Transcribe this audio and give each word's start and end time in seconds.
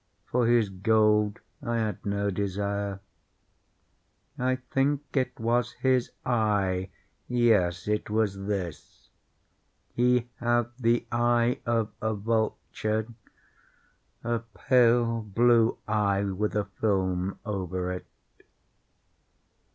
For 0.25 0.47
his 0.47 0.69
gold 0.69 1.41
I 1.61 1.77
had 1.77 2.03
no 2.03 2.31
desire. 2.31 3.01
I 4.39 4.55
think 4.71 5.03
it 5.15 5.39
was 5.39 5.73
his 5.73 6.11
eye! 6.25 6.89
yes, 7.27 7.87
it 7.87 8.09
was 8.09 8.47
this! 8.47 9.09
He 9.93 10.27
had 10.37 10.71
the 10.79 11.05
eye 11.11 11.59
of 11.67 11.91
a 12.01 12.15
vulture—a 12.15 14.39
pale 14.39 15.21
blue 15.21 15.77
eye, 15.87 16.23
with 16.23 16.55
a 16.55 16.65
film 16.65 17.37
over 17.45 17.91
it. 17.91 18.07